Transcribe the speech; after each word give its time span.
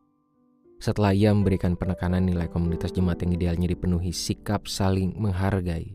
Setelah 0.81 1.13
ia 1.13 1.29
memberikan 1.37 1.77
penekanan 1.77 2.25
nilai 2.25 2.49
komunitas 2.49 2.97
jemaat 2.97 3.21
yang 3.21 3.37
idealnya 3.37 3.69
dipenuhi 3.69 4.17
sikap 4.17 4.65
saling 4.65 5.13
menghargai 5.21 5.93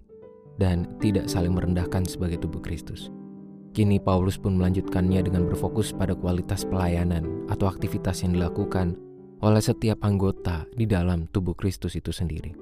dan 0.62 0.86
tidak 1.02 1.26
saling 1.26 1.58
merendahkan 1.58 2.06
sebagai 2.06 2.38
tubuh 2.38 2.62
Kristus. 2.62 3.10
Kini 3.74 3.98
Paulus 3.98 4.38
pun 4.38 4.56
melanjutkannya 4.56 5.26
dengan 5.26 5.50
berfokus 5.50 5.90
pada 5.92 6.14
kualitas 6.14 6.64
pelayanan 6.64 7.50
atau 7.50 7.66
aktivitas 7.66 8.24
yang 8.24 8.38
dilakukan 8.38 8.96
oleh 9.42 9.60
setiap 9.60 10.00
anggota 10.06 10.70
di 10.78 10.86
dalam 10.86 11.28
tubuh 11.34 11.58
Kristus 11.58 11.98
itu 11.98 12.14
sendiri. 12.14 12.54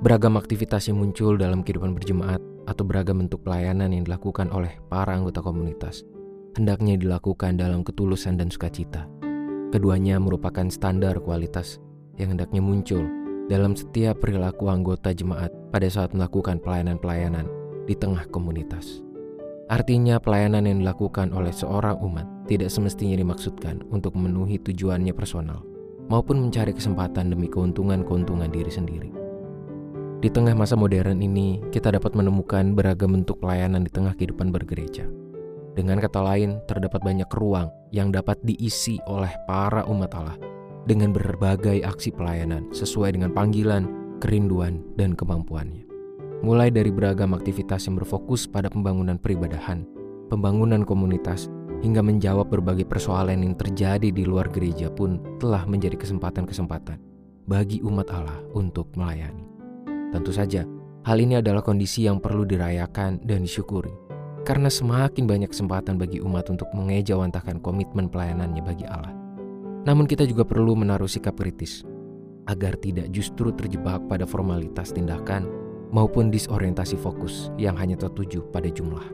Beragam 0.00 0.38
aktivitas 0.38 0.88
yang 0.88 1.02
muncul 1.02 1.36
dalam 1.36 1.66
kehidupan 1.66 1.92
berjemaat 1.92 2.40
atau 2.70 2.86
beragam 2.86 3.18
bentuk 3.18 3.42
pelayanan 3.42 3.90
yang 3.90 4.06
dilakukan 4.06 4.46
oleh 4.54 4.78
para 4.86 5.18
anggota 5.18 5.42
komunitas 5.42 6.06
hendaknya 6.54 7.00
dilakukan 7.00 7.56
dalam 7.56 7.82
ketulusan 7.82 8.36
dan 8.36 8.52
sukacita 8.52 9.08
Keduanya 9.72 10.20
merupakan 10.20 10.68
standar 10.68 11.16
kualitas 11.24 11.80
yang 12.20 12.36
hendaknya 12.36 12.60
muncul 12.60 13.08
dalam 13.48 13.72
setiap 13.72 14.20
perilaku 14.20 14.68
anggota 14.68 15.16
jemaat 15.16 15.48
pada 15.72 15.88
saat 15.88 16.12
melakukan 16.12 16.60
pelayanan-pelayanan 16.60 17.48
di 17.88 17.96
tengah 17.96 18.28
komunitas. 18.28 19.00
Artinya, 19.72 20.20
pelayanan 20.20 20.68
yang 20.68 20.84
dilakukan 20.84 21.32
oleh 21.32 21.56
seorang 21.56 21.96
umat 22.04 22.28
tidak 22.44 22.68
semestinya 22.68 23.16
dimaksudkan 23.16 23.80
untuk 23.88 24.12
memenuhi 24.12 24.60
tujuannya 24.60 25.16
personal 25.16 25.64
maupun 26.12 26.44
mencari 26.44 26.76
kesempatan 26.76 27.32
demi 27.32 27.48
keuntungan-keuntungan 27.48 28.52
diri 28.52 28.68
sendiri. 28.68 29.10
Di 30.20 30.28
tengah 30.28 30.52
masa 30.52 30.76
modern 30.76 31.24
ini, 31.24 31.64
kita 31.72 31.96
dapat 31.96 32.12
menemukan 32.12 32.76
beragam 32.76 33.16
bentuk 33.16 33.40
pelayanan 33.40 33.88
di 33.88 33.90
tengah 33.90 34.12
kehidupan 34.12 34.52
bergereja. 34.52 35.21
Dengan 35.72 35.96
kata 35.96 36.20
lain, 36.20 36.60
terdapat 36.68 37.00
banyak 37.00 37.32
ruang 37.32 37.72
yang 37.96 38.12
dapat 38.12 38.36
diisi 38.44 39.00
oleh 39.08 39.32
para 39.48 39.88
umat 39.88 40.12
Allah 40.12 40.36
dengan 40.84 41.16
berbagai 41.16 41.80
aksi 41.80 42.12
pelayanan 42.12 42.68
sesuai 42.76 43.16
dengan 43.16 43.32
panggilan, 43.32 43.88
kerinduan, 44.20 44.84
dan 45.00 45.16
kemampuannya. 45.16 45.88
Mulai 46.44 46.68
dari 46.68 46.92
beragam 46.92 47.32
aktivitas 47.32 47.88
yang 47.88 47.96
berfokus 47.96 48.44
pada 48.44 48.68
pembangunan 48.68 49.16
peribadahan, 49.16 49.88
pembangunan 50.28 50.84
komunitas, 50.84 51.48
hingga 51.80 52.04
menjawab 52.04 52.52
berbagai 52.52 52.84
persoalan 52.84 53.40
yang 53.40 53.56
terjadi 53.56 54.12
di 54.12 54.28
luar 54.28 54.52
gereja 54.52 54.92
pun 54.92 55.40
telah 55.40 55.64
menjadi 55.64 55.96
kesempatan-kesempatan 55.96 57.00
bagi 57.48 57.80
umat 57.80 58.12
Allah 58.12 58.44
untuk 58.52 58.92
melayani. 58.92 59.48
Tentu 60.12 60.36
saja, 60.36 60.68
hal 61.08 61.16
ini 61.16 61.40
adalah 61.40 61.64
kondisi 61.64 62.04
yang 62.04 62.20
perlu 62.20 62.44
dirayakan 62.44 63.24
dan 63.24 63.40
disyukuri 63.40 64.11
karena 64.42 64.66
semakin 64.66 65.24
banyak 65.26 65.50
kesempatan 65.50 65.98
bagi 65.98 66.18
umat 66.18 66.50
untuk 66.50 66.66
mengejawantahkan 66.74 67.62
komitmen 67.62 68.10
pelayanannya 68.10 68.62
bagi 68.62 68.86
Allah. 68.86 69.14
Namun 69.82 70.06
kita 70.06 70.26
juga 70.26 70.46
perlu 70.46 70.78
menaruh 70.78 71.10
sikap 71.10 71.38
kritis 71.38 71.82
agar 72.50 72.74
tidak 72.78 73.10
justru 73.14 73.54
terjebak 73.54 74.02
pada 74.10 74.26
formalitas 74.26 74.90
tindakan 74.90 75.46
maupun 75.94 76.30
disorientasi 76.30 76.98
fokus 76.98 77.54
yang 77.58 77.78
hanya 77.78 77.94
tertuju 77.94 78.42
pada 78.50 78.66
jumlah. 78.66 79.04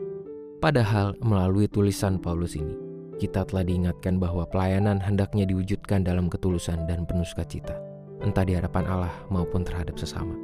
Padahal 0.59 1.15
melalui 1.21 1.69
tulisan 1.69 2.19
Paulus 2.19 2.57
ini, 2.57 2.75
kita 3.21 3.45
telah 3.47 3.63
diingatkan 3.63 4.17
bahwa 4.17 4.43
pelayanan 4.49 4.97
hendaknya 4.99 5.45
diwujudkan 5.45 6.03
dalam 6.03 6.27
ketulusan 6.27 6.87
dan 6.89 7.05
penuh 7.05 7.27
sukacita, 7.27 7.77
entah 8.25 8.43
di 8.43 8.57
hadapan 8.57 8.83
Allah 8.89 9.13
maupun 9.31 9.63
terhadap 9.63 9.95
sesama. 9.95 10.35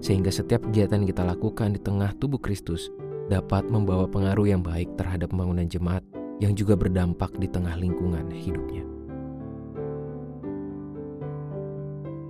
Sehingga 0.00 0.32
setiap 0.32 0.64
kegiatan 0.70 1.04
kita 1.04 1.28
lakukan 1.28 1.76
di 1.76 1.80
tengah 1.80 2.16
tubuh 2.16 2.40
Kristus 2.40 2.88
dapat 3.30 3.70
membawa 3.70 4.10
pengaruh 4.10 4.50
yang 4.50 4.66
baik 4.66 4.90
terhadap 4.98 5.30
pembangunan 5.30 5.70
jemaat 5.70 6.02
yang 6.42 6.58
juga 6.58 6.74
berdampak 6.74 7.30
di 7.38 7.46
tengah 7.46 7.78
lingkungan 7.78 8.26
hidupnya. 8.26 8.82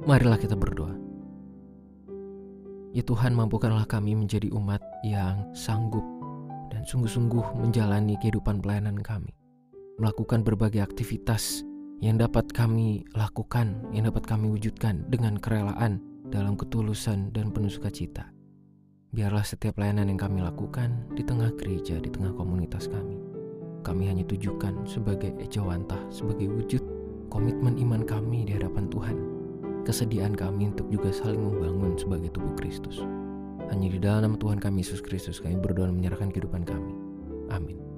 Marilah 0.04 0.36
kita 0.36 0.58
berdoa. 0.58 0.92
Ya 2.90 3.06
Tuhan, 3.06 3.32
mampukanlah 3.38 3.86
kami 3.86 4.18
menjadi 4.18 4.50
umat 4.50 4.82
yang 5.06 5.46
sanggup 5.54 6.02
dan 6.74 6.82
sungguh-sungguh 6.82 7.62
menjalani 7.62 8.18
kehidupan 8.18 8.58
pelayanan 8.58 8.98
kami. 8.98 9.30
Melakukan 10.02 10.42
berbagai 10.42 10.82
aktivitas 10.82 11.62
yang 12.02 12.18
dapat 12.18 12.50
kami 12.50 13.06
lakukan, 13.14 13.86
yang 13.94 14.10
dapat 14.10 14.26
kami 14.26 14.50
wujudkan 14.50 15.06
dengan 15.06 15.38
kerelaan 15.38 16.02
dalam 16.34 16.58
ketulusan 16.58 17.30
dan 17.30 17.54
penuh 17.54 17.70
sukacita. 17.70 18.39
Biarlah 19.10 19.42
setiap 19.42 19.74
pelayanan 19.74 20.06
yang 20.06 20.22
kami 20.22 20.38
lakukan 20.38 20.94
di 21.18 21.26
tengah 21.26 21.50
gereja, 21.58 21.98
di 21.98 22.06
tengah 22.06 22.30
komunitas 22.30 22.86
kami, 22.86 23.18
kami 23.82 24.06
hanya 24.06 24.22
tujukan 24.22 24.86
sebagai 24.86 25.34
ejawantah, 25.42 25.98
sebagai 26.14 26.46
wujud 26.46 26.78
komitmen 27.26 27.74
iman 27.82 28.06
kami 28.06 28.46
di 28.46 28.54
hadapan 28.54 28.86
Tuhan, 28.86 29.18
kesediaan 29.82 30.38
kami 30.38 30.70
untuk 30.70 30.86
juga 30.94 31.10
saling 31.10 31.42
membangun 31.42 31.98
sebagai 31.98 32.30
tubuh 32.30 32.54
Kristus. 32.54 33.02
Hanya 33.74 33.90
di 33.90 33.98
dalam 33.98 34.30
nama 34.30 34.36
Tuhan 34.38 34.62
kami 34.62 34.86
Yesus 34.86 35.02
Kristus 35.02 35.42
kami 35.42 35.58
berdoa 35.58 35.90
menyerahkan 35.90 36.30
kehidupan 36.30 36.62
kami. 36.62 36.94
Amin. 37.50 37.89